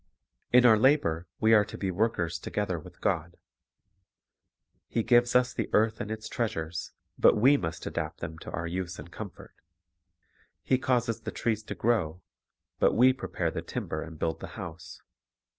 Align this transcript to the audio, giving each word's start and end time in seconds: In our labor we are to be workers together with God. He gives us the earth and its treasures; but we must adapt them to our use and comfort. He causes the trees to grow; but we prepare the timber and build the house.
In 0.51 0.65
our 0.65 0.79
labor 0.79 1.27
we 1.39 1.53
are 1.53 1.63
to 1.63 1.77
be 1.77 1.91
workers 1.91 2.39
together 2.39 2.79
with 2.79 3.01
God. 3.01 3.37
He 4.87 5.03
gives 5.03 5.35
us 5.35 5.53
the 5.53 5.69
earth 5.73 6.01
and 6.01 6.09
its 6.09 6.27
treasures; 6.27 6.91
but 7.19 7.37
we 7.37 7.55
must 7.55 7.85
adapt 7.85 8.19
them 8.19 8.39
to 8.39 8.49
our 8.49 8.65
use 8.65 8.97
and 8.97 9.11
comfort. 9.11 9.53
He 10.63 10.79
causes 10.79 11.21
the 11.21 11.29
trees 11.29 11.61
to 11.65 11.75
grow; 11.75 12.23
but 12.79 12.93
we 12.93 13.13
prepare 13.13 13.51
the 13.51 13.61
timber 13.61 14.01
and 14.01 14.17
build 14.17 14.39
the 14.39 14.47
house. 14.57 15.03